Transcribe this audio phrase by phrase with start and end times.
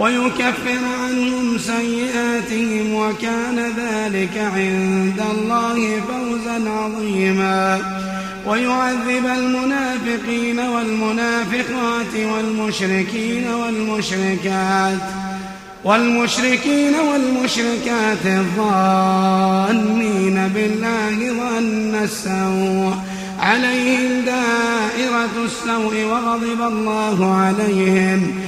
[0.00, 7.80] ويكفر عنهم سيئاتهم وكان ذلك عند الله فوزا عظيما.
[8.46, 14.98] ويعذب المنافقين والمنافقات والمشركين والمشركات
[15.84, 19.78] والمشركين والمشركات الظانين
[20.54, 22.94] بالله ظن السوء.
[23.40, 28.47] عليهم دائرة السوء وغضب الله عليهم.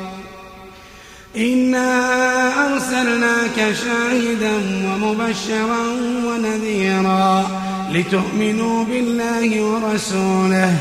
[1.37, 4.53] إنا أرسلناك شاهدا
[4.85, 5.83] ومبشرا
[6.25, 7.47] ونذيرا
[7.91, 10.73] لتؤمنوا بالله ورسوله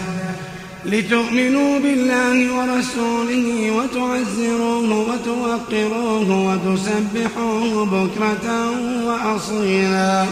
[0.86, 8.70] لتؤمنوا بالله ورسوله وتعزروه وتوقروه وتسبحوه بكرة
[9.06, 10.24] وأصيلا.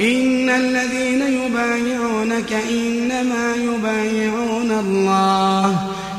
[0.00, 5.95] إن الذين يبايعونك إنما يبايعون الله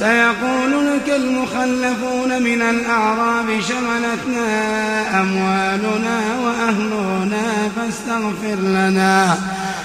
[0.00, 9.38] سيقول لك المخلفون من الأعراب شغلتنا أموالنا وأهلنا فاستغفر لنا.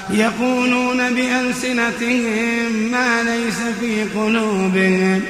[0.10, 5.22] يقولون بألسنتهم ما ليس في قلوبهم.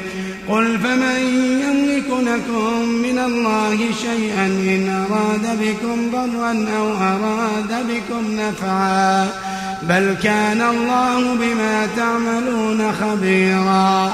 [0.50, 1.20] قل فمن
[1.66, 9.28] يملك لكم من الله شيئا إن أراد بكم ضرا أو أراد بكم نفعا.
[9.84, 14.14] بل كان الله بما تعملون خبيرا.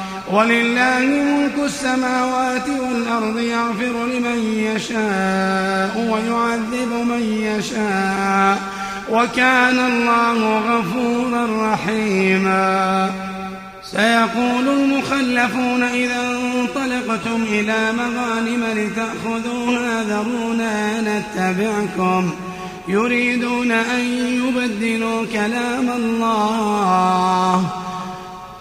[0.31, 8.57] ولله ملك السماوات والأرض يغفر لمن يشاء ويعذب من يشاء
[9.11, 13.11] وكان الله غفورا رحيما.
[13.91, 22.31] سيقول المخلفون إذا انطلقتم إلى مغانم لتأخذوها ذرونا نتبعكم.
[22.87, 23.99] يريدون أن
[24.43, 27.65] يبدلوا كلام الله.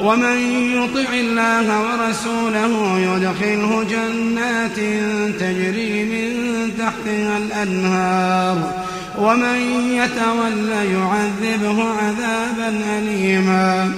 [0.00, 0.38] ومن
[0.74, 4.76] يطع الله ورسوله يدخله جنات
[5.40, 6.30] تجري من
[6.78, 8.84] تحتها الأنهار.
[9.18, 9.58] ومن
[9.92, 13.92] يتول يعذبه عذابا أليما.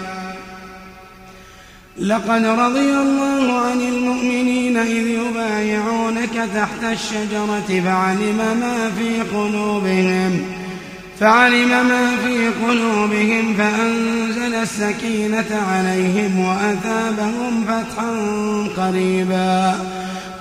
[1.99, 10.60] لقد رضي الله عن المؤمنين إذ يبايعونك تحت الشجرة فعلم ما في قلوبهم.
[11.21, 18.11] فعلم ما في قلوبهم فأنزل السكينة عليهم وأثابهم فتحا
[18.77, 19.75] قريبا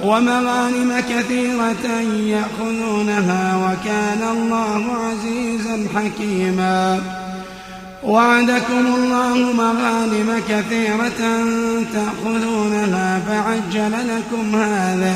[0.04, 7.02] ومغانم كثيرة يأخذونها وكان الله عزيزا حكيما
[8.04, 11.44] وعدكم الله مغانم كثيرة
[11.94, 15.16] تأخذونها فعجل لكم هذا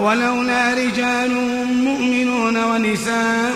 [0.00, 1.30] ولولا رجال
[1.84, 3.54] مؤمنون ونساء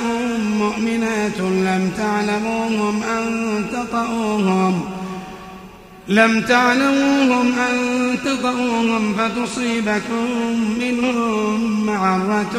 [0.58, 4.84] مؤمنات لم تعلموهم أن تطؤوهم
[6.08, 7.76] لم تعلموهم أن
[8.24, 10.26] تطؤوهم فتصيبكم
[10.80, 12.56] منهم معرة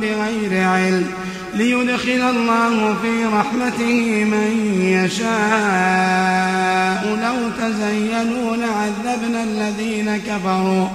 [0.00, 1.06] بغير علم
[1.54, 4.50] ليدخل الله في رحمته من
[5.04, 6.54] يشاء.
[7.22, 10.86] لو تزينوا لعذبنا الذين كفروا.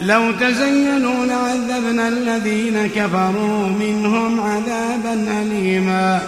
[0.00, 6.20] لو تزينوا لعذبنا الذين كفروا منهم عذابا أليما.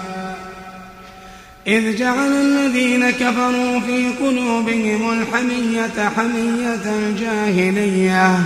[1.66, 8.38] إذ جعل الذين كفروا في قلوبهم الحمية حمية الجاهلية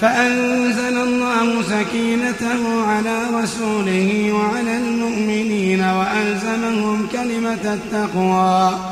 [0.00, 8.91] فأنزل الله سكينته على رسوله وعلى المؤمنين وألزمهم كلمة التقوى.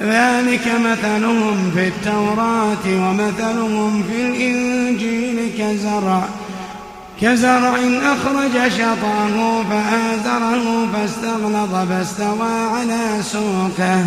[0.00, 6.22] ذلك مثلهم في التوراة ومثلهم في الإنجيل كزرع
[7.22, 14.06] كزرع أخرج شطأه فآزره فاستغلظ فاستوى على سوقه.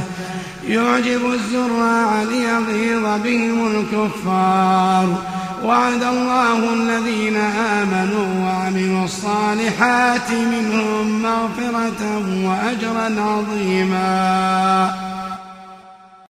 [0.67, 5.23] يعجب الزراع ليغيظ بهم الكفار.
[5.63, 7.35] وعد الله الذين
[7.81, 12.01] آمنوا وعملوا الصالحات منهم مغفرة
[12.45, 15.08] وأجرا عظيما.